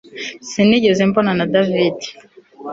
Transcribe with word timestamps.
Sinigeze 0.49 1.01
mbona 1.09 1.31
na 1.37 1.45
David 1.53 1.97